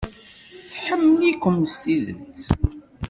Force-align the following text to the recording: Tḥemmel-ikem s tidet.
Tḥemmel-ikem 0.71 1.57
s 1.73 1.75
tidet. 1.83 2.43